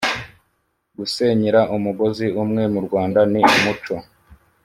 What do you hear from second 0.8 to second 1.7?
gusenyera